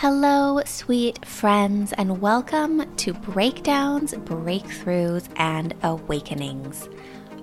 [0.00, 6.88] Hello, sweet friends, and welcome to Breakdowns, Breakthroughs, and Awakenings.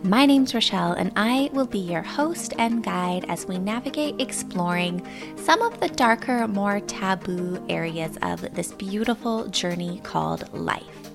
[0.01, 5.05] My name's Rachelle, and I will be your host and guide as we navigate exploring
[5.35, 11.11] some of the darker, more taboo areas of this beautiful journey called life.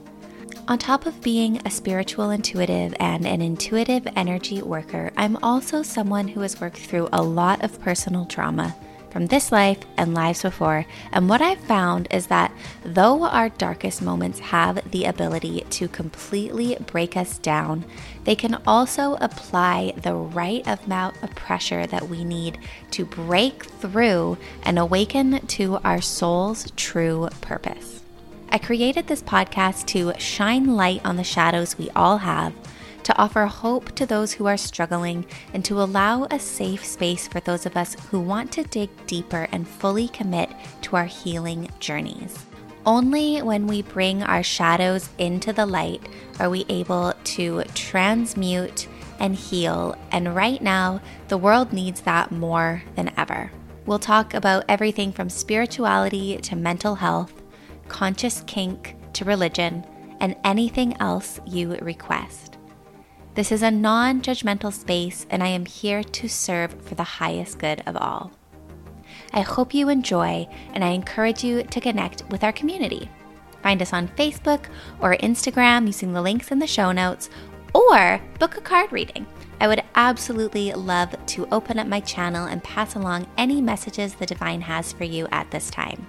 [0.68, 6.28] On top of being a spiritual intuitive and an intuitive energy worker, I'm also someone
[6.28, 8.76] who has worked through a lot of personal trauma
[9.12, 10.86] from this life and lives before.
[11.12, 12.50] And what I've found is that
[12.82, 17.84] though our darkest moments have the ability to completely break us down,
[18.24, 22.58] they can also apply the right amount of pressure that we need
[22.92, 28.00] to break through and awaken to our soul's true purpose.
[28.48, 32.54] I created this podcast to shine light on the shadows we all have
[33.04, 37.40] to offer hope to those who are struggling, and to allow a safe space for
[37.40, 40.50] those of us who want to dig deeper and fully commit
[40.82, 42.46] to our healing journeys.
[42.84, 46.02] Only when we bring our shadows into the light
[46.40, 48.88] are we able to transmute
[49.20, 53.52] and heal, and right now, the world needs that more than ever.
[53.86, 57.32] We'll talk about everything from spirituality to mental health,
[57.86, 59.84] conscious kink to religion,
[60.18, 62.51] and anything else you request.
[63.34, 67.58] This is a non judgmental space, and I am here to serve for the highest
[67.58, 68.30] good of all.
[69.32, 73.08] I hope you enjoy, and I encourage you to connect with our community.
[73.62, 74.66] Find us on Facebook
[75.00, 77.30] or Instagram using the links in the show notes,
[77.72, 79.26] or book a card reading.
[79.60, 84.26] I would absolutely love to open up my channel and pass along any messages the
[84.26, 86.06] divine has for you at this time.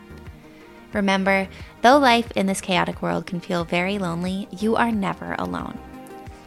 [0.91, 1.47] Remember,
[1.83, 5.79] though life in this chaotic world can feel very lonely, you are never alone.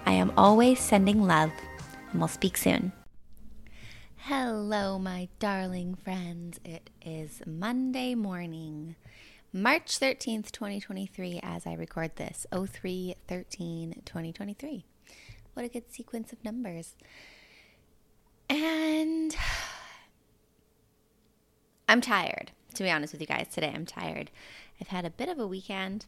[0.06, 1.50] I am always sending love,
[2.12, 2.92] and we'll speak soon.
[4.14, 6.60] Hello, my darling friends.
[6.64, 8.94] It is Monday morning,
[9.52, 14.84] March 13th, 2023, as I record this 03 13 2023.
[15.54, 16.94] What a good sequence of numbers.
[18.48, 19.36] And
[21.88, 23.48] I'm tired, to be honest with you guys.
[23.50, 24.30] Today I'm tired.
[24.80, 26.06] I've had a bit of a weekend.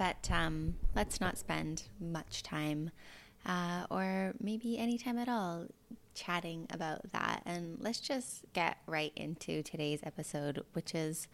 [0.00, 2.90] But um, let's not spend much time,
[3.44, 5.66] uh, or maybe any time at all,
[6.14, 7.42] chatting about that.
[7.44, 11.28] And let's just get right into today's episode, which is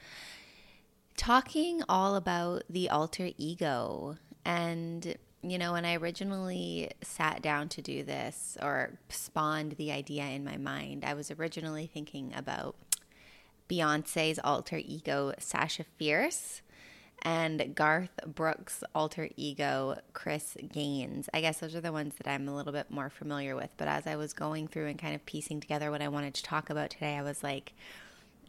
[1.17, 4.17] talking all about the alter ego.
[4.45, 10.25] And, you know, when I originally sat down to do this or spawned the idea
[10.25, 12.75] in my mind, I was originally thinking about
[13.69, 16.63] Beyonce's alter ego, Sasha Fierce
[17.23, 21.29] and Garth Brooks' alter ego, Chris Gaines.
[21.35, 23.71] I guess those are the ones that I'm a little bit more familiar with.
[23.77, 26.43] But as I was going through and kind of piecing together what I wanted to
[26.43, 27.73] talk about today, I was like,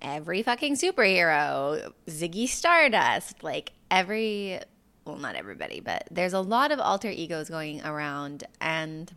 [0.02, 4.60] every fucking superhero, Ziggy Stardust, like every,
[5.06, 8.44] well, not everybody, but there's a lot of alter egos going around.
[8.62, 9.12] And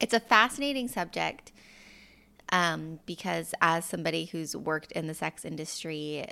[0.00, 1.52] it's a fascinating subject
[2.50, 6.26] um, because as somebody who's worked in the sex industry,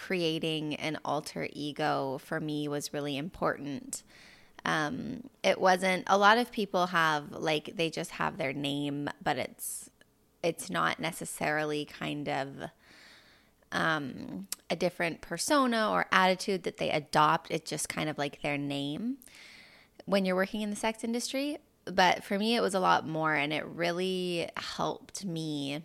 [0.00, 4.02] creating an alter ego for me was really important.
[4.64, 9.36] Um, it wasn't a lot of people have like they just have their name, but
[9.36, 9.90] it's
[10.42, 12.48] it's not necessarily kind of
[13.72, 17.50] um, a different persona or attitude that they adopt.
[17.50, 19.18] It's just kind of like their name
[20.06, 21.58] when you're working in the sex industry.
[21.84, 25.82] But for me, it was a lot more, and it really helped me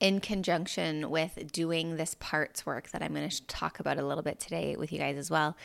[0.00, 4.22] in conjunction with doing this parts work that I'm going to talk about a little
[4.22, 5.56] bit today with you guys as well,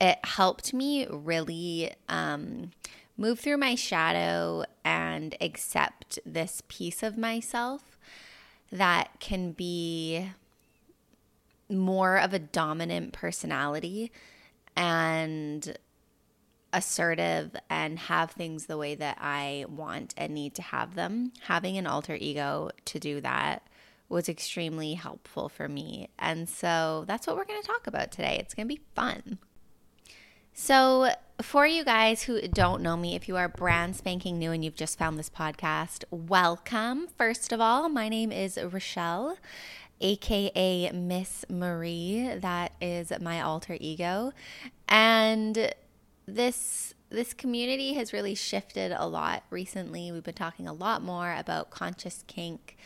[0.00, 2.70] it helped me really um,
[3.16, 7.98] move through my shadow and accept this piece of myself
[8.70, 10.30] that can be
[11.68, 14.12] more of a dominant personality
[14.76, 15.76] and
[16.72, 21.32] assertive and have things the way that I want and need to have them.
[21.42, 23.62] Having an alter ego to do that
[24.10, 26.08] was extremely helpful for me.
[26.18, 28.36] And so that's what we're going to talk about today.
[28.40, 29.38] It's going to be fun.
[30.52, 34.62] So, for you guys who don't know me, if you are brand spanking new and
[34.64, 37.06] you've just found this podcast, welcome.
[37.16, 39.36] First of all, my name is Rachelle,
[40.00, 42.34] aka Miss Marie.
[42.36, 44.32] That is my alter ego.
[44.88, 45.72] And
[46.26, 50.12] this this community has really shifted a lot recently.
[50.12, 52.76] We've been talking a lot more about conscious kink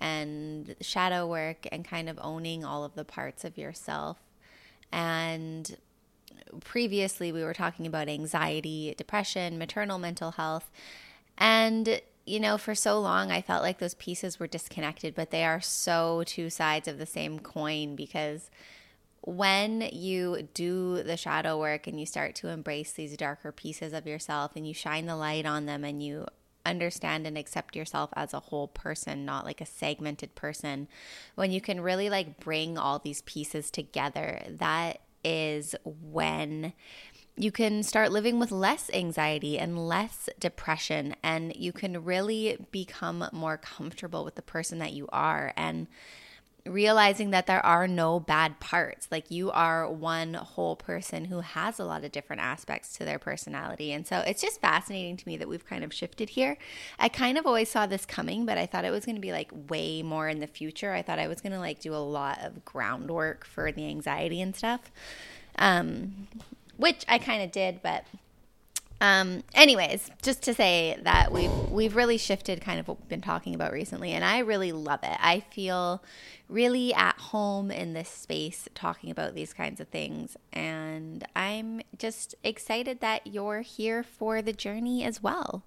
[0.00, 4.18] and shadow work and kind of owning all of the parts of yourself.
[4.92, 5.76] And
[6.60, 10.70] previously, we were talking about anxiety, depression, maternal mental health.
[11.38, 15.44] And you know, for so long, I felt like those pieces were disconnected, but they
[15.44, 18.50] are so two sides of the same coin because
[19.20, 24.06] when you do the shadow work and you start to embrace these darker pieces of
[24.06, 26.26] yourself and you shine the light on them and you
[26.66, 30.88] understand and accept yourself as a whole person, not like a segmented person,
[31.34, 36.72] when you can really like bring all these pieces together, that is when
[37.36, 43.28] you can start living with less anxiety and less depression, and you can really become
[43.32, 45.52] more comfortable with the person that you are.
[45.56, 45.88] And
[46.66, 49.08] realizing that there are no bad parts.
[49.10, 53.18] Like you are one whole person who has a lot of different aspects to their
[53.18, 53.92] personality.
[53.92, 56.56] And so it's just fascinating to me that we've kind of shifted here.
[56.98, 59.32] I kind of always saw this coming, but I thought it was going to be
[59.32, 60.92] like way more in the future.
[60.92, 64.40] I thought I was going to like do a lot of groundwork for the anxiety
[64.40, 64.90] and stuff.
[65.56, 66.28] Um,
[66.76, 68.04] which I kind of did, but
[69.04, 73.20] um, anyways, just to say that we've we've really shifted kind of what we've been
[73.20, 75.18] talking about recently, and I really love it.
[75.20, 76.02] I feel
[76.48, 82.34] really at home in this space talking about these kinds of things, and I'm just
[82.42, 85.64] excited that you're here for the journey as well.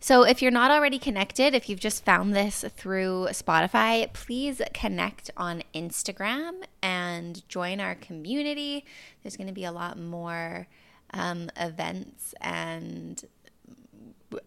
[0.00, 5.30] So, if you're not already connected, if you've just found this through Spotify, please connect
[5.36, 8.86] on Instagram and join our community.
[9.22, 10.68] There's going to be a lot more
[11.12, 13.24] um, events and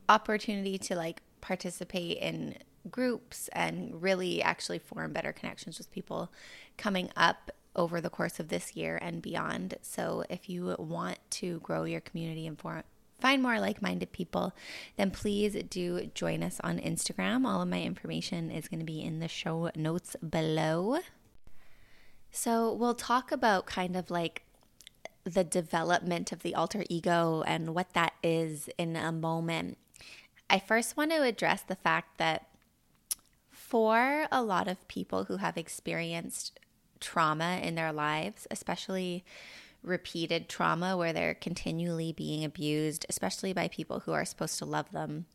[0.10, 2.56] opportunity to like participate in
[2.90, 6.32] groups and really actually form better connections with people
[6.78, 9.76] coming up over the course of this year and beyond.
[9.82, 12.84] So if you want to grow your community and for,
[13.20, 14.54] find more like-minded people,
[14.98, 17.46] then please do join us on Instagram.
[17.46, 21.00] All of my information is going to be in the show notes below.
[22.32, 24.44] So we'll talk about kind of like
[25.24, 29.78] the development of the alter ego and what that is in a moment,
[30.50, 32.48] I first want to address the fact that
[33.52, 36.60] for a lot of people who have experienced
[37.00, 39.24] trauma in their lives, especially
[39.84, 44.92] repeated trauma where they're continually being abused, especially by people who are supposed to love
[44.92, 45.26] them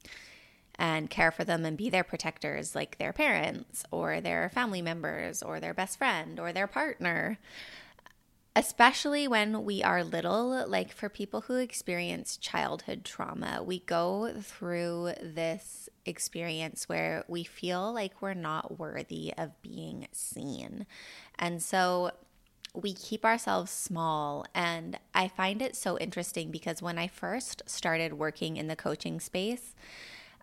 [0.79, 5.43] and care for them and be their protectors, like their parents or their family members
[5.43, 7.39] or their best friend or their partner
[8.57, 15.13] especially when we are little, like for people who experience childhood trauma, we go through
[15.23, 20.87] this experience where we feel like we're not worthy of being seen.
[21.39, 22.13] And so
[22.73, 24.47] we keep ourselves small.
[24.55, 29.21] And I find it so interesting because when I first started working in the coaching
[29.21, 29.75] space,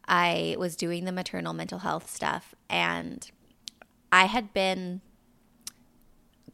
[0.07, 3.27] I was doing the maternal mental health stuff and
[4.12, 5.01] I had been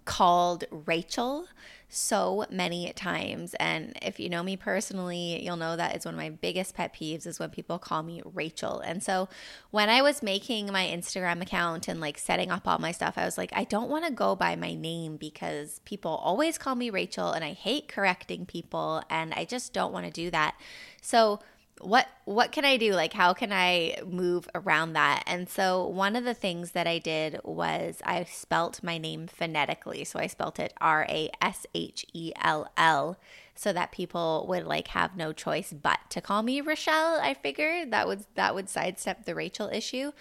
[0.05, 1.47] called Rachel
[1.89, 3.55] so many times.
[3.55, 6.93] And if you know me personally, you'll know that it's one of my biggest pet
[6.93, 8.79] peeves is when people call me Rachel.
[8.79, 9.27] And so
[9.71, 13.25] when I was making my Instagram account and like setting up all my stuff, I
[13.25, 16.91] was like, I don't want to go by my name because people always call me
[16.91, 20.55] Rachel and I hate correcting people and I just don't want to do that.
[21.01, 21.39] So
[21.79, 22.93] what what can I do?
[22.93, 25.23] Like how can I move around that?
[25.25, 30.03] And so one of the things that I did was I spelt my name phonetically.
[30.05, 33.17] So I spelt it R A S H E L L
[33.55, 37.19] so that people would like have no choice but to call me Rachelle.
[37.19, 40.11] I figured that would that would sidestep the Rachel issue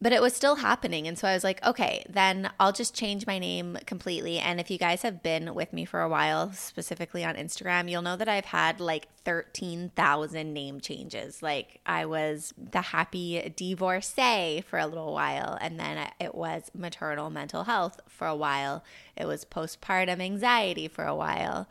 [0.00, 1.08] but it was still happening.
[1.08, 4.38] And so I was like, okay, then I'll just change my name completely.
[4.38, 8.02] And if you guys have been with me for a while, specifically on Instagram, you'll
[8.02, 11.42] know that I've had like 13,000 name changes.
[11.42, 17.30] Like I was the happy divorcee for a little while, and then it was maternal
[17.30, 18.84] mental health for a while,
[19.16, 21.68] it was postpartum anxiety for a while.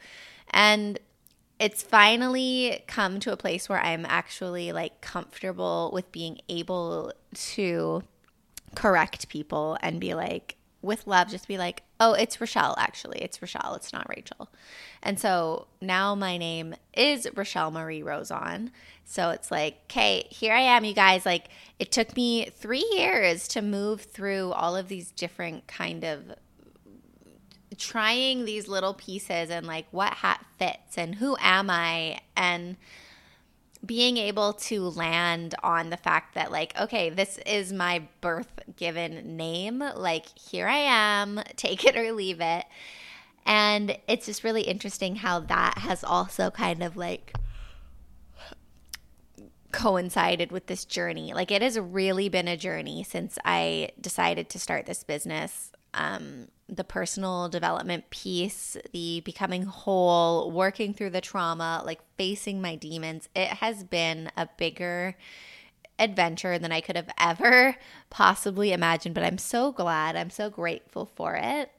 [0.50, 1.00] And
[1.60, 8.04] it's finally come to a place where I'm actually like comfortable with being able to
[8.76, 13.20] correct people and be like, with love, just be like, oh, it's Rachelle, actually.
[13.22, 13.76] It's Rachelle.
[13.76, 14.50] It's not Rachel.
[15.02, 18.72] And so now my name is Rachelle Marie Rozon.
[19.04, 21.26] So it's like, okay, here I am, you guys.
[21.26, 21.48] Like,
[21.80, 26.36] it took me three years to move through all of these different kind of
[27.78, 32.78] trying these little pieces and like what hat fits and who am I and
[33.86, 39.38] being able to land on the fact that like okay this is my birth given
[39.38, 42.66] name like here i am take it or leave it.
[43.48, 47.34] And it's just really interesting how that has also kind of like
[49.72, 51.34] coincided with this journey.
[51.34, 56.50] Like it has really been a journey since i decided to start this business um,
[56.68, 63.30] the personal development piece, the becoming whole, working through the trauma, like facing my demons,
[63.36, 65.16] it has been a bigger
[65.98, 67.78] adventure than I could have ever
[68.10, 70.16] possibly imagined, but I'm so glad.
[70.16, 71.72] I'm so grateful for it.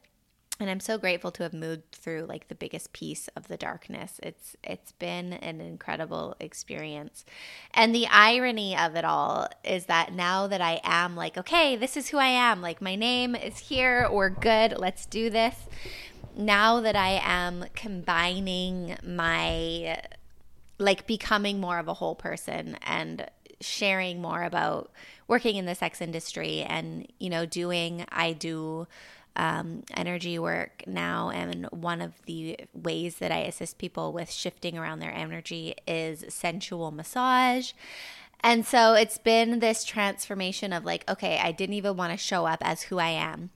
[0.58, 4.18] And I'm so grateful to have moved through like the biggest piece of the darkness.
[4.22, 7.26] It's it's been an incredible experience.
[7.74, 11.96] And the irony of it all is that now that I am like, okay, this
[11.96, 12.62] is who I am.
[12.62, 14.08] Like my name is here.
[14.10, 14.78] We're good.
[14.78, 15.56] Let's do this.
[16.34, 20.00] Now that I am combining my
[20.78, 24.90] like becoming more of a whole person and sharing more about
[25.28, 28.86] working in the sex industry and you know doing i do
[29.36, 34.76] um, energy work now and one of the ways that i assist people with shifting
[34.76, 37.72] around their energy is sensual massage
[38.40, 42.46] and so it's been this transformation of like okay i didn't even want to show
[42.46, 43.50] up as who i am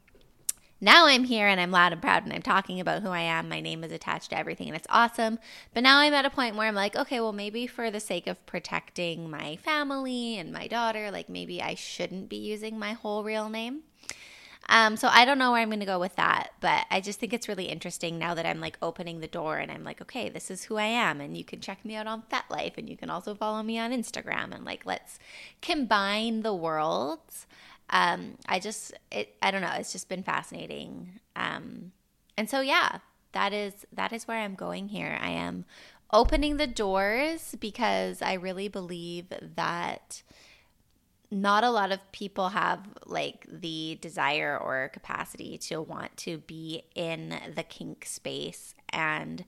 [0.82, 3.50] now I'm here and I'm loud and proud and I'm talking about who I am.
[3.50, 5.38] My name is attached to everything and it's awesome.
[5.74, 8.26] But now I'm at a point where I'm like, okay, well, maybe for the sake
[8.26, 13.22] of protecting my family and my daughter, like maybe I shouldn't be using my whole
[13.22, 13.82] real name.
[14.68, 17.18] Um, so I don't know where I'm going to go with that, but I just
[17.18, 20.28] think it's really interesting now that I'm like opening the door and I'm like, okay,
[20.28, 22.96] this is who I am, and you can check me out on FetLife, and you
[22.96, 25.18] can also follow me on Instagram, and like let's
[25.60, 27.46] combine the worlds
[27.90, 31.20] um, I just, it, I don't know, it's just been fascinating.
[31.36, 31.92] Um,
[32.36, 32.98] and so, yeah,
[33.32, 35.18] that is, that is where I'm going here.
[35.20, 35.64] I am
[36.12, 39.26] opening the doors because I really believe
[39.56, 40.22] that
[41.30, 46.82] not a lot of people have like the desire or capacity to want to be
[46.94, 49.44] in the kink space and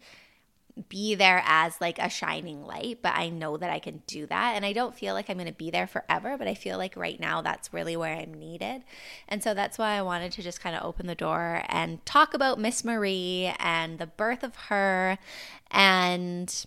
[0.89, 4.55] be there as like a shining light, but I know that I can do that.
[4.57, 6.97] And I don't feel like I'm going to be there forever, but I feel like
[6.97, 8.83] right now that's really where I'm needed.
[9.29, 12.33] And so that's why I wanted to just kind of open the door and talk
[12.33, 15.19] about Miss Marie and the birth of her
[15.71, 16.65] and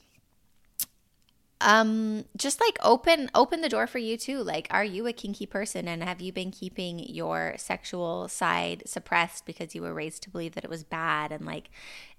[1.66, 4.44] um just like open open the door for you too.
[4.44, 9.48] Like are you a kinky person and have you been keeping your sexual side suppressed
[9.48, 11.32] because you were raised to believe that it was bad?
[11.32, 11.72] And like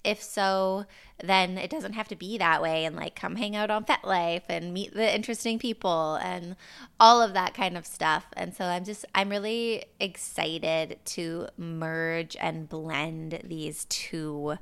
[0.03, 0.85] if so
[1.23, 4.43] then it doesn't have to be that way and like come hang out on FetLife
[4.49, 6.57] and meet the interesting people and
[6.99, 8.26] all of that kind of stuff.
[8.37, 14.59] And so i'm just i'm really excited to merge and blend these two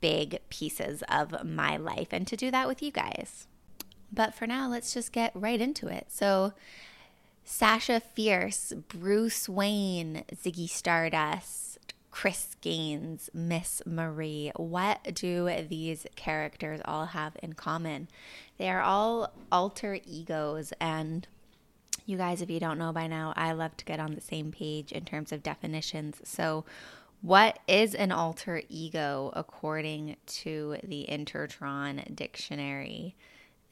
[0.00, 3.48] big pieces of my life and to do that with you guys
[4.12, 6.06] but for now, let's just get right into it.
[6.08, 6.52] So,
[7.44, 14.52] Sasha Fierce, Bruce Wayne, Ziggy Stardust, Chris Gaines, Miss Marie.
[14.56, 18.08] What do these characters all have in common?
[18.58, 20.72] They are all alter egos.
[20.80, 21.26] And
[22.06, 24.52] you guys, if you don't know by now, I love to get on the same
[24.52, 26.20] page in terms of definitions.
[26.24, 26.64] So,
[27.22, 33.14] what is an alter ego according to the Intertron dictionary?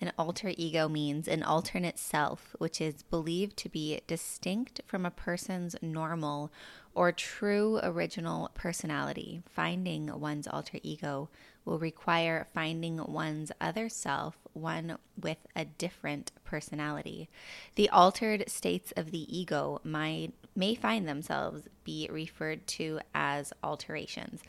[0.00, 5.10] An alter ego means an alternate self, which is believed to be distinct from a
[5.10, 6.52] person's normal
[6.94, 9.42] or true original personality.
[9.48, 11.28] Finding one's alter ego
[11.64, 17.28] will require finding one's other self, one with a different personality.
[17.74, 24.42] The altered states of the ego might, may find themselves be referred to as alterations.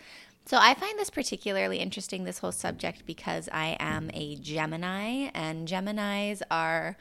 [0.50, 5.68] So I find this particularly interesting, this whole subject, because I am a Gemini, and
[5.68, 6.98] Geminis are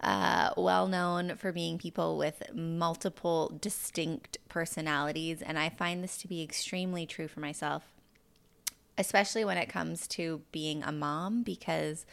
[0.00, 5.40] uh, well known for being people with multiple distinct personalities.
[5.40, 7.84] And I find this to be extremely true for myself,
[8.98, 12.04] especially when it comes to being a mom, because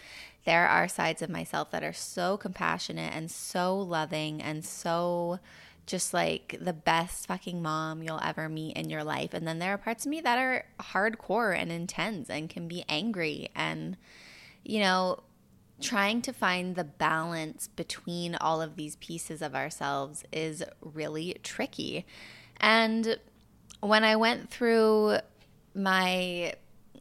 [0.45, 5.39] there are sides of myself that are so compassionate and so loving and so
[5.87, 9.33] just like the best fucking mom you'll ever meet in your life.
[9.33, 12.83] And then there are parts of me that are hardcore and intense and can be
[12.87, 13.49] angry.
[13.55, 13.97] And,
[14.63, 15.23] you know,
[15.81, 22.05] trying to find the balance between all of these pieces of ourselves is really tricky.
[22.57, 23.17] And
[23.79, 25.19] when I went through
[25.73, 26.53] my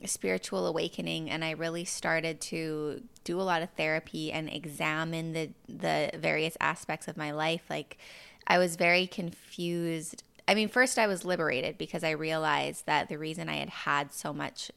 [0.04, 5.50] spiritual awakening and I really started to do a lot of therapy and examine the
[5.68, 7.96] the various aspects of my life like
[8.46, 10.22] I was very confused.
[10.48, 14.12] I mean, first I was liberated because I realized that the reason I had had
[14.12, 14.70] so much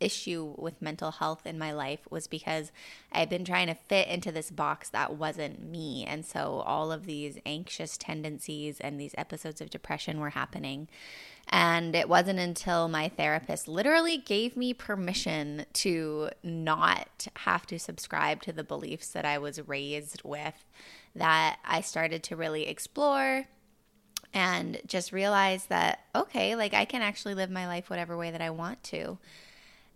[0.00, 2.72] issue with mental health in my life was because
[3.12, 6.04] I had been trying to fit into this box that wasn't me.
[6.04, 10.88] And so all of these anxious tendencies and these episodes of depression were happening.
[11.48, 18.42] And it wasn't until my therapist literally gave me permission to not have to subscribe
[18.42, 20.64] to the beliefs that I was raised with
[21.14, 23.46] that I started to really explore
[24.32, 28.40] and just realize that, okay, like I can actually live my life whatever way that
[28.40, 29.18] I want to.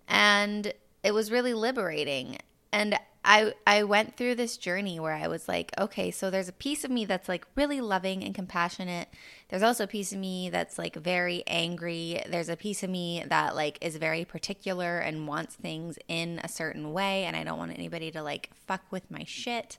[0.07, 0.73] And
[1.03, 2.39] it was really liberating.
[2.73, 2.99] And
[3.31, 6.83] I I went through this journey where I was like, okay, so there's a piece
[6.83, 9.07] of me that's like really loving and compassionate.
[9.51, 12.23] There's also a piece of me that's like very angry.
[12.27, 16.49] There's a piece of me that like is very particular and wants things in a
[16.49, 19.77] certain way and I don't want anybody to like fuck with my shit.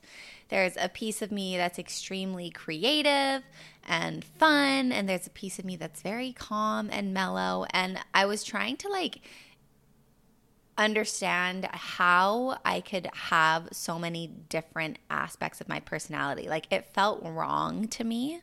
[0.48, 3.42] There's a piece of me that's extremely creative
[3.84, 8.26] and fun and there's a piece of me that's very calm and mellow and I
[8.26, 9.22] was trying to like
[10.80, 16.48] understand how I could have so many different aspects of my personality.
[16.48, 18.40] Like it felt wrong to me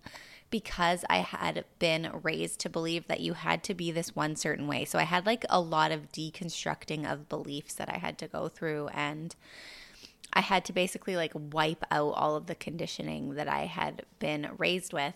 [0.50, 4.68] because I had been raised to believe that you had to be this one certain
[4.68, 4.86] way.
[4.86, 8.48] So I had like a lot of deconstructing of beliefs that I had to go
[8.48, 9.36] through and
[10.32, 14.50] I had to basically like wipe out all of the conditioning that I had been
[14.58, 15.16] raised with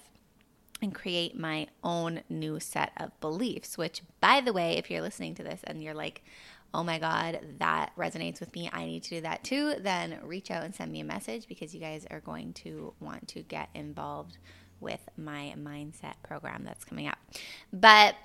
[0.81, 5.35] and create my own new set of beliefs, which by the way, if you're listening
[5.35, 6.23] to this and you're like,
[6.73, 8.69] oh my God, that resonates with me.
[8.71, 9.75] I need to do that too.
[9.79, 13.27] Then reach out and send me a message because you guys are going to want
[13.29, 14.37] to get involved
[14.79, 17.17] with my mindset program that's coming up.
[17.73, 18.15] But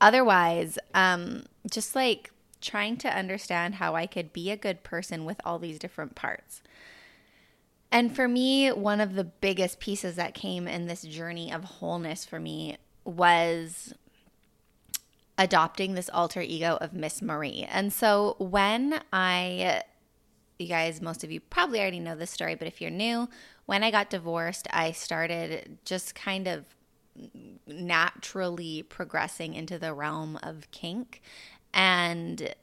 [0.00, 5.40] otherwise, um, just like trying to understand how I could be a good person with
[5.44, 6.62] all these different parts.
[7.92, 12.24] And for me, one of the biggest pieces that came in this journey of wholeness
[12.24, 13.94] for me was
[15.38, 17.66] adopting this alter ego of Miss Marie.
[17.68, 19.82] And so when I,
[20.58, 23.28] you guys, most of you probably already know this story, but if you're new,
[23.66, 26.64] when I got divorced, I started just kind of
[27.66, 31.22] naturally progressing into the realm of kink
[31.72, 32.54] and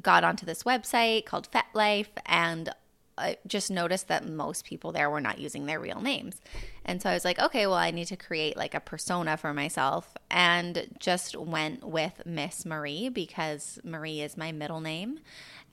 [0.00, 2.70] got onto this website called FetLife and
[3.18, 6.40] I just noticed that most people there were not using their real names.
[6.88, 9.52] And so I was like, okay, well, I need to create like a persona for
[9.52, 15.20] myself and just went with Miss Marie because Marie is my middle name.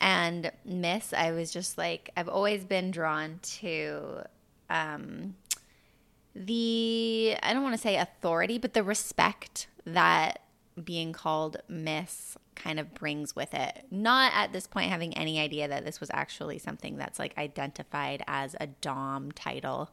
[0.02, 4.26] And Miss, I was just like, I've always been drawn to
[4.70, 5.36] um,
[6.36, 10.42] the, I don't want to say authority, but the respect that
[10.84, 13.86] being called Miss kind of brings with it.
[13.90, 18.22] Not at this point having any idea that this was actually something that's like identified
[18.28, 19.92] as a Dom title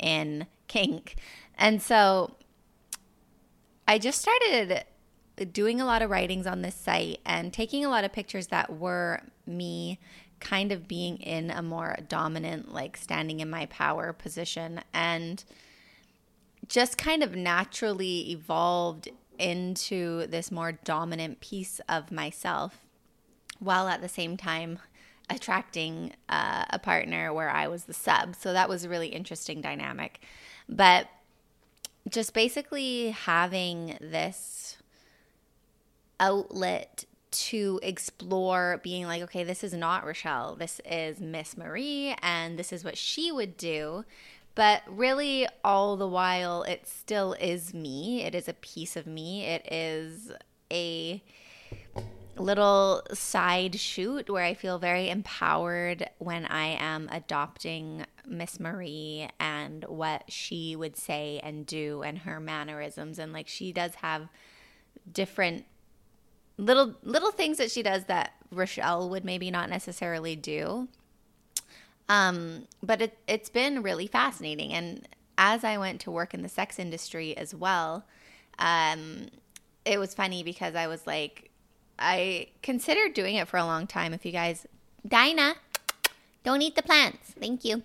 [0.00, 1.16] in kink.
[1.56, 2.36] And so
[3.86, 4.84] I just started
[5.52, 8.78] doing a lot of writings on this site and taking a lot of pictures that
[8.78, 9.98] were me
[10.38, 15.44] kind of being in a more dominant, like standing in my power position and
[16.66, 19.08] just kind of naturally evolved
[19.38, 22.86] into this more dominant piece of myself
[23.58, 24.78] while at the same time
[25.30, 28.34] attracting uh, a partner where I was the sub.
[28.34, 30.20] So that was a really interesting dynamic.
[30.68, 31.08] But
[32.08, 34.76] just basically having this
[36.18, 40.58] outlet to explore being like, okay, this is not Rachelle.
[40.58, 44.04] This is Miss Marie, and this is what she would do.
[44.56, 48.24] But really, all the while, it still is me.
[48.24, 49.44] It is a piece of me.
[49.44, 50.32] It is
[50.72, 51.22] a
[52.36, 59.84] little side shoot where I feel very empowered when I am adopting Miss Marie and
[59.84, 63.18] what she would say and do and her mannerisms.
[63.18, 64.28] And like, she does have
[65.10, 65.64] different
[66.56, 70.88] little little things that she does that Rachelle would maybe not necessarily do.
[72.08, 74.72] Um, but it, it's been really fascinating.
[74.72, 78.04] And as I went to work in the sex industry as well,
[78.58, 79.28] um,
[79.84, 81.49] it was funny because I was like,
[82.00, 84.14] I considered doing it for a long time.
[84.14, 84.66] If you guys,
[85.06, 85.56] Dinah,
[86.42, 87.34] don't eat the plants.
[87.38, 87.82] Thank you.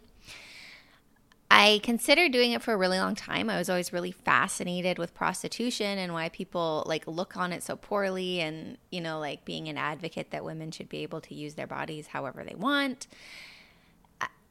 [1.52, 3.50] I considered doing it for a really long time.
[3.50, 7.76] I was always really fascinated with prostitution and why people like look on it so
[7.76, 11.54] poorly and, you know, like being an advocate that women should be able to use
[11.54, 13.08] their bodies however they want.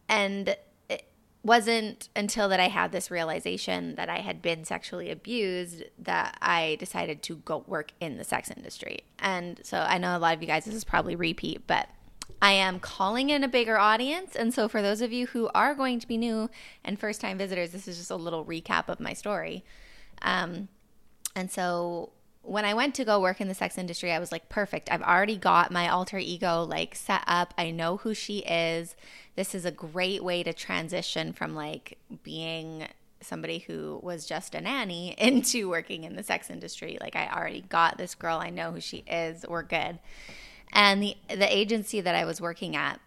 [0.08, 0.56] And
[1.44, 6.76] wasn't until that I had this realization that I had been sexually abused that I
[6.80, 9.04] decided to go work in the sex industry.
[9.18, 11.88] And so I know a lot of you guys, this is probably repeat, but
[12.40, 14.34] I am calling in a bigger audience.
[14.34, 16.48] And so, for those of you who are going to be new
[16.82, 19.64] and first time visitors, this is just a little recap of my story.
[20.22, 20.68] Um,
[21.36, 22.12] and so,
[22.44, 24.90] when I went to go work in the sex industry, I was like, perfect.
[24.90, 27.54] I've already got my alter ego like set up.
[27.56, 28.94] I know who she is.
[29.34, 32.86] This is a great way to transition from like being
[33.20, 36.98] somebody who was just a nanny into working in the sex industry.
[37.00, 38.38] Like I already got this girl.
[38.38, 39.44] I know who she is.
[39.48, 39.98] We're good.
[40.72, 43.00] And the the agency that I was working at,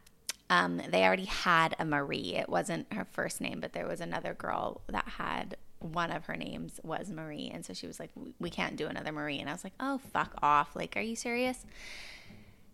[0.50, 2.36] um, they already had a Marie.
[2.36, 6.36] It wasn't her first name, but there was another girl that had one of her
[6.36, 7.52] names was Marie.
[7.54, 9.40] And so she was like, we can't do another Marie.
[9.40, 10.76] And I was like, oh, fuck off.
[10.76, 11.66] Like, are you serious?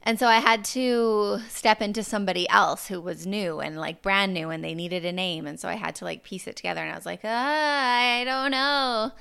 [0.06, 4.34] And so I had to step into somebody else who was new and like brand
[4.34, 5.48] new and they needed a name.
[5.48, 8.24] And so I had to like piece it together and I was like, ah, I
[8.26, 9.12] don't know.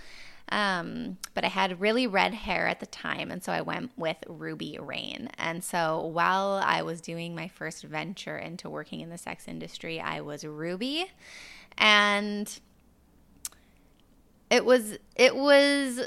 [0.49, 3.31] Um, but I had really red hair at the time.
[3.31, 5.31] And so I went with Ruby Rain.
[5.39, 10.01] And so while I was doing my first venture into working in the sex industry,
[10.01, 11.07] I was Ruby.
[11.79, 12.61] And
[14.53, 16.01] it was, it was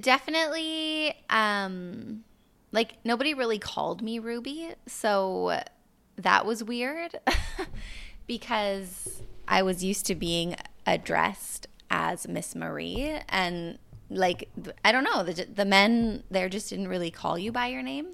[0.00, 2.24] definitely, um,
[2.72, 5.60] like nobody really called me Ruby, so
[6.16, 7.18] that was weird
[8.26, 10.54] because I was used to being
[10.86, 13.78] addressed as Miss Marie and
[14.10, 14.48] like
[14.84, 18.08] I don't know the the men there just didn't really call you by your name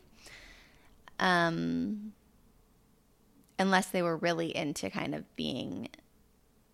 [1.19, 2.13] um
[3.59, 5.89] unless they were really into kind of being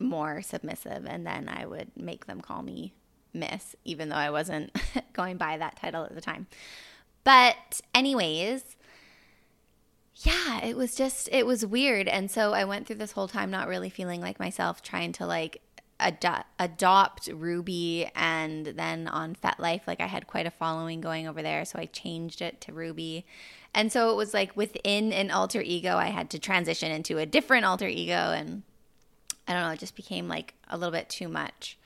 [0.02, 2.94] more submissive and then I would make them call me
[3.34, 4.76] miss even though I wasn't
[5.12, 6.46] going by that title at the time
[7.24, 8.76] but, anyways,
[10.16, 12.08] yeah, it was just, it was weird.
[12.08, 15.26] And so I went through this whole time not really feeling like myself, trying to
[15.26, 15.62] like
[16.00, 18.08] ad- adopt Ruby.
[18.14, 21.64] And then on FetLife, like I had quite a following going over there.
[21.64, 23.24] So I changed it to Ruby.
[23.74, 27.26] And so it was like within an alter ego, I had to transition into a
[27.26, 28.12] different alter ego.
[28.12, 28.64] And
[29.46, 31.78] I don't know, it just became like a little bit too much.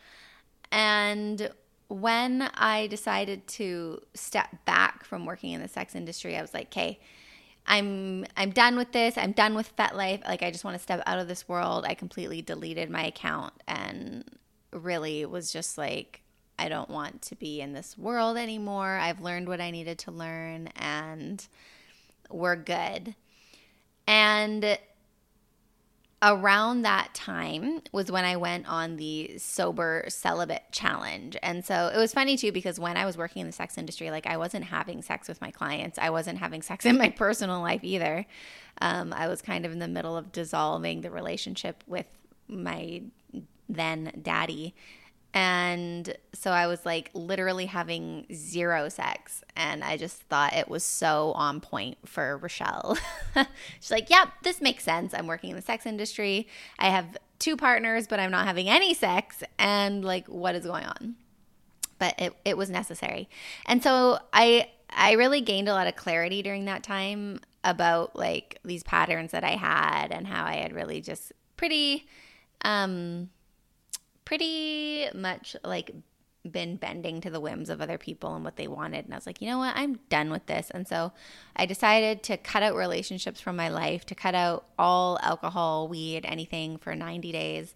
[0.70, 1.50] And
[1.88, 6.66] when I decided to step back from working in the sex industry, I was like,
[6.66, 6.98] okay,
[7.66, 9.18] I'm I'm done with this.
[9.18, 10.26] I'm done with FetLife.
[10.26, 11.84] Like I just want to step out of this world.
[11.86, 14.24] I completely deleted my account and
[14.72, 16.22] really was just like
[16.58, 18.96] I don't want to be in this world anymore.
[18.96, 21.46] I've learned what I needed to learn and
[22.30, 23.14] we're good.
[24.06, 24.78] And
[26.26, 31.36] around that time was when I went on the sober celibate challenge.
[31.42, 34.10] And so it was funny too because when I was working in the sex industry,
[34.10, 37.60] like I wasn't having sex with my clients, I wasn't having sex in my personal
[37.60, 38.26] life either.
[38.80, 42.06] Um, I was kind of in the middle of dissolving the relationship with
[42.48, 43.02] my
[43.68, 44.74] then daddy.
[45.36, 49.44] And so I was like literally having zero sex.
[49.54, 52.98] And I just thought it was so on point for Rachelle.
[53.80, 55.12] She's like, yep, this makes sense.
[55.12, 56.48] I'm working in the sex industry.
[56.78, 59.42] I have two partners, but I'm not having any sex.
[59.58, 61.16] And like, what is going on?
[61.98, 63.28] But it, it was necessary.
[63.66, 68.58] And so I I really gained a lot of clarity during that time about like
[68.64, 72.06] these patterns that I had and how I had really just pretty
[72.62, 73.28] um
[74.26, 75.92] pretty much like
[76.52, 79.04] been bending to the whims of other people and what they wanted.
[79.04, 79.74] And I was like, you know what?
[79.76, 80.70] I'm done with this.
[80.70, 81.12] And so
[81.54, 86.24] I decided to cut out relationships from my life, to cut out all alcohol, weed,
[86.24, 87.74] anything for 90 days.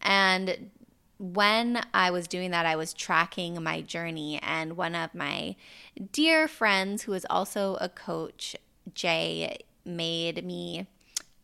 [0.00, 0.70] And
[1.18, 4.38] when I was doing that, I was tracking my journey.
[4.42, 5.56] And one of my
[6.12, 8.54] dear friends, who is also a coach,
[8.94, 10.86] Jay, made me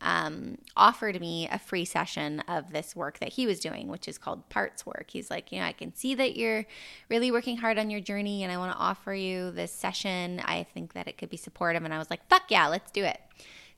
[0.03, 4.17] um, offered me a free session of this work that he was doing, which is
[4.17, 5.05] called parts work.
[5.07, 6.65] He's like, you know, I can see that you're
[7.09, 10.41] really working hard on your journey, and I want to offer you this session.
[10.43, 11.83] I think that it could be supportive.
[11.83, 13.19] And I was like, fuck yeah, let's do it.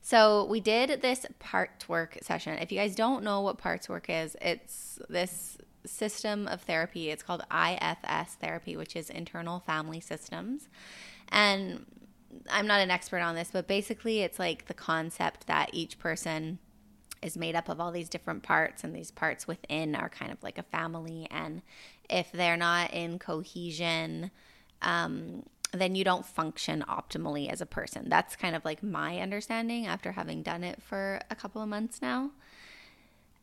[0.02, 2.58] So we did this parts work session.
[2.58, 7.10] If you guys don't know what parts work is, it's this system of therapy.
[7.10, 10.68] It's called IFS therapy, which is internal family systems.
[11.28, 11.86] And
[12.50, 16.58] I'm not an expert on this, but basically it's like the concept that each person
[17.22, 20.42] is made up of all these different parts and these parts within are kind of
[20.42, 21.26] like a family.
[21.30, 21.62] And
[22.08, 24.30] if they're not in cohesion
[24.82, 28.08] um, then you don't function optimally as a person.
[28.08, 32.00] That's kind of like my understanding after having done it for a couple of months
[32.00, 32.30] now.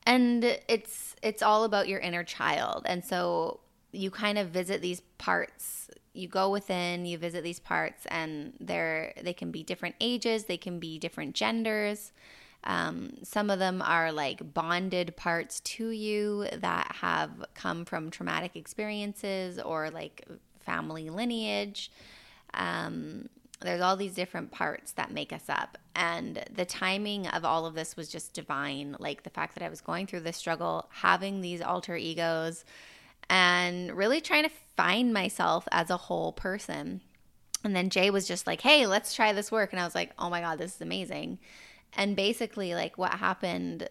[0.05, 2.83] And it's it's all about your inner child.
[2.85, 3.59] And so
[3.91, 9.13] you kind of visit these parts you go within, you visit these parts, and they're
[9.21, 12.11] they can be different ages, they can be different genders.
[12.65, 18.55] Um, some of them are like bonded parts to you that have come from traumatic
[18.55, 20.25] experiences or like
[20.61, 21.91] family lineage.
[22.53, 23.27] Um,
[23.59, 25.77] there's all these different parts that make us up.
[25.95, 28.95] And the timing of all of this was just divine.
[28.99, 32.65] Like the fact that I was going through this struggle, having these alter egos,
[33.29, 37.01] and really trying to find myself as a whole person.
[37.63, 39.71] And then Jay was just like, hey, let's try this work.
[39.71, 41.39] And I was like, oh my God, this is amazing.
[41.95, 43.89] And basically, like, what happened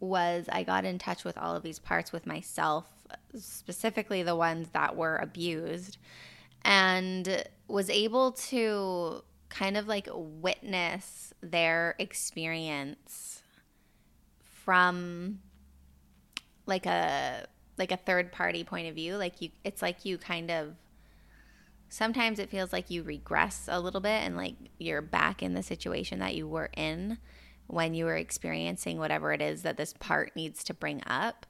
[0.00, 2.86] was I got in touch with all of these parts with myself,
[3.38, 5.96] specifically the ones that were abused,
[6.62, 13.42] and was able to kind of like witness their experience
[14.42, 15.38] from
[16.66, 17.46] like a
[17.78, 20.74] like a third party point of view like you it's like you kind of
[21.88, 25.62] sometimes it feels like you regress a little bit and like you're back in the
[25.62, 27.18] situation that you were in
[27.68, 31.46] when you were experiencing whatever it is that this part needs to bring up.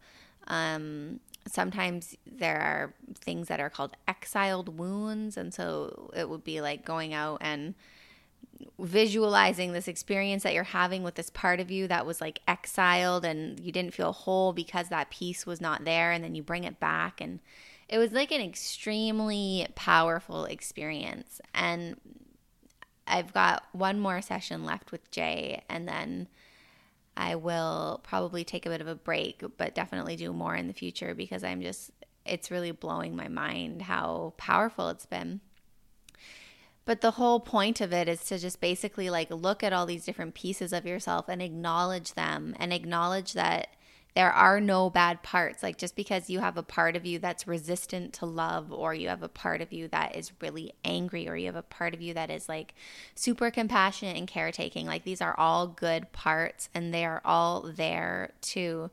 [0.48, 5.36] Um, sometimes there are things that are called exiled wounds.
[5.36, 7.74] And so it would be like going out and
[8.78, 13.24] visualizing this experience that you're having with this part of you that was like exiled
[13.24, 16.12] and you didn't feel whole because that piece was not there.
[16.12, 17.20] And then you bring it back.
[17.20, 17.40] And
[17.88, 21.40] it was like an extremely powerful experience.
[21.54, 21.98] And
[23.06, 25.62] I've got one more session left with Jay.
[25.70, 26.28] And then
[27.16, 30.74] I will probably take a bit of a break, but definitely do more in the
[30.74, 31.90] future because I'm just,
[32.26, 35.40] it's really blowing my mind how powerful it's been.
[36.86, 40.06] But the whole point of it is to just basically like look at all these
[40.06, 43.68] different pieces of yourself and acknowledge them and acknowledge that
[44.14, 45.62] there are no bad parts.
[45.64, 49.08] Like just because you have a part of you that's resistant to love, or you
[49.08, 52.00] have a part of you that is really angry, or you have a part of
[52.00, 52.72] you that is like
[53.16, 58.32] super compassionate and caretaking, like these are all good parts and they are all there
[58.40, 58.90] to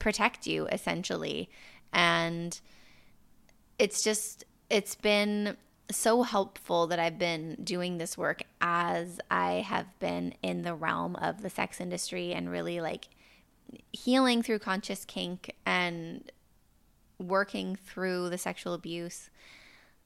[0.00, 1.48] protect you essentially.
[1.92, 2.60] And
[3.78, 5.56] it's just, it's been
[5.90, 11.16] so helpful that I've been doing this work as I have been in the realm
[11.16, 13.08] of the sex industry and really like
[13.92, 16.30] healing through conscious kink and
[17.18, 19.30] working through the sexual abuse.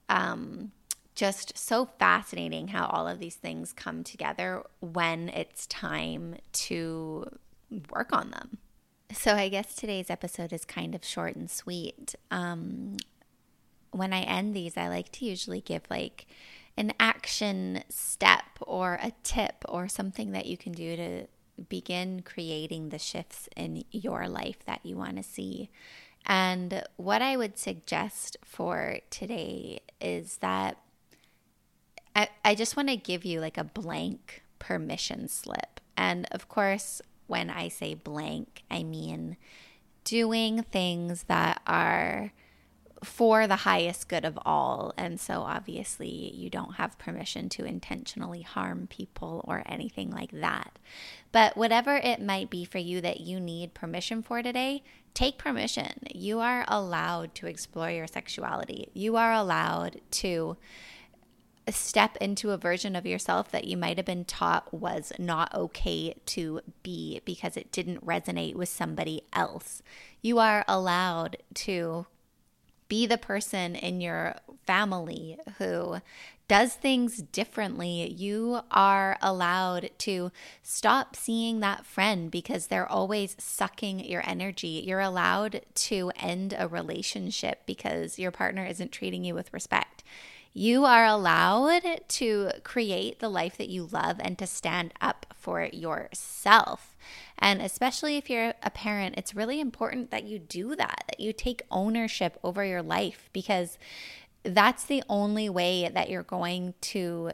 [0.09, 0.71] Um,
[1.15, 7.25] just so fascinating how all of these things come together when it's time to
[7.89, 8.57] work on them.
[9.11, 12.15] So, I guess today's episode is kind of short and sweet.
[12.31, 12.97] Um,
[13.95, 16.27] when I end these, I like to usually give like
[16.77, 21.27] an action step or a tip or something that you can do to
[21.69, 25.69] begin creating the shifts in your life that you want to see.
[26.25, 30.77] And what I would suggest for today is that
[32.15, 35.79] I, I just want to give you like a blank permission slip.
[35.95, 39.37] And of course, when I say blank, I mean
[40.03, 42.33] doing things that are
[43.05, 44.93] for the highest good of all.
[44.97, 50.77] And so, obviously, you don't have permission to intentionally harm people or anything like that.
[51.31, 55.99] But whatever it might be for you that you need permission for today, take permission.
[56.13, 58.89] You are allowed to explore your sexuality.
[58.93, 60.57] You are allowed to
[61.69, 66.13] step into a version of yourself that you might have been taught was not okay
[66.25, 69.81] to be because it didn't resonate with somebody else.
[70.21, 72.05] You are allowed to
[72.87, 75.97] be the person in your family who
[76.47, 78.11] does things differently.
[78.11, 84.83] You are allowed to stop seeing that friend because they're always sucking your energy.
[84.85, 89.94] You're allowed to end a relationship because your partner isn't treating you with respect.
[90.57, 95.65] You are allowed to create the life that you love and to stand up for
[95.65, 96.95] yourself.
[97.37, 101.33] And especially if you're a parent, it's really important that you do that, that you
[101.33, 103.77] take ownership over your life because
[104.43, 107.31] that's the only way that you're going to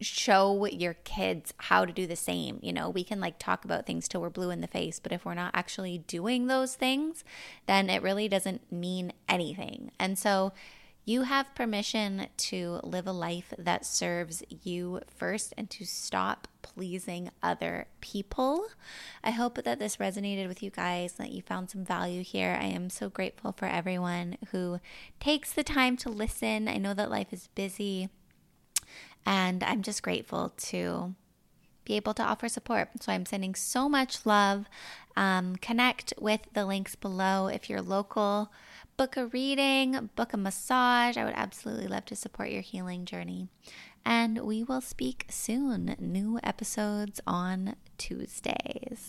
[0.00, 2.58] show your kids how to do the same.
[2.60, 5.12] You know, we can like talk about things till we're blue in the face, but
[5.12, 7.22] if we're not actually doing those things,
[7.66, 9.92] then it really doesn't mean anything.
[10.00, 10.52] And so
[11.10, 17.28] you have permission to live a life that serves you first and to stop pleasing
[17.42, 18.66] other people.
[19.24, 22.56] I hope that this resonated with you guys, that you found some value here.
[22.60, 24.78] I am so grateful for everyone who
[25.18, 26.68] takes the time to listen.
[26.68, 28.08] I know that life is busy,
[29.26, 31.16] and I'm just grateful to
[31.84, 32.88] be able to offer support.
[33.00, 34.66] So I'm sending so much love.
[35.16, 38.52] Um, connect with the links below if you're local
[39.00, 41.16] book a reading, book a massage.
[41.16, 43.48] I would absolutely love to support your healing journey.
[44.04, 45.96] And we will speak soon.
[45.98, 49.08] New episodes on Tuesdays.